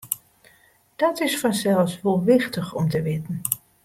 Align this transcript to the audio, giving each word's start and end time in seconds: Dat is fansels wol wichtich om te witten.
Dat 0.95 1.19
is 1.19 1.35
fansels 1.35 2.01
wol 2.01 2.23
wichtich 2.23 2.73
om 2.73 2.89
te 2.89 3.01
witten. 3.01 3.41